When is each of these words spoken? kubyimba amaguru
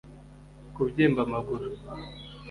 kubyimba 0.73 1.19
amaguru 1.27 1.65